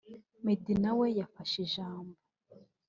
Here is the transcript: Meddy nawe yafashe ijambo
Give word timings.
Meddy 0.43 0.73
nawe 0.83 1.05
yafashe 1.19 1.57
ijambo 1.65 2.17